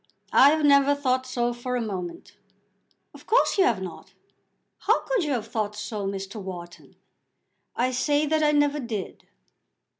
"I 0.33 0.49
have 0.49 0.65
never 0.65 0.95
thought 0.95 1.27
so 1.27 1.53
for 1.53 1.75
a 1.75 1.79
moment." 1.81 2.35
"Of 3.13 3.27
course 3.27 3.59
you 3.59 3.65
have 3.65 3.83
not. 3.83 4.15
How 4.79 5.01
could 5.01 5.23
you 5.23 5.33
have 5.33 5.45
thought 5.49 5.75
so, 5.75 6.07
Mr. 6.07 6.41
Wharton?" 6.41 6.95
"I 7.75 7.91
say 7.91 8.25
that 8.25 8.41
I 8.41 8.51
never 8.51 8.79
did." 8.79 9.27